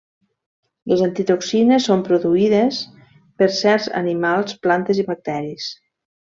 [0.91, 2.81] Les antitoxines són produïdes
[3.43, 5.73] per certs animals, plantes i bacteris.